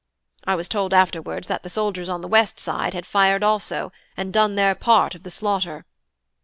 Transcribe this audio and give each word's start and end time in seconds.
I 0.45 0.55
was 0.55 0.67
told 0.67 0.95
afterwards 0.95 1.47
that 1.47 1.61
the 1.61 1.69
soldiers 1.69 2.09
on 2.09 2.21
the 2.21 2.27
west 2.27 2.59
side 2.59 2.95
had 2.95 3.05
fired 3.05 3.43
also, 3.43 3.91
and 4.17 4.33
done 4.33 4.55
their 4.55 4.73
part 4.73 5.13
of 5.13 5.21
the 5.21 5.29
slaughter. 5.29 5.85